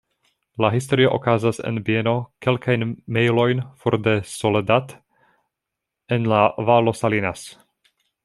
La 0.63 0.69
historio 0.75 1.09
okazas 1.17 1.59
en 1.71 1.75
bieno 1.89 2.13
kelkajn 2.45 2.85
mejlojn 3.17 3.61
for 3.83 3.99
de 4.07 4.15
Soledad 4.31 4.97
en 6.17 6.25
la 6.35 6.43
Valo 6.71 6.95
Salinas. 7.03 7.45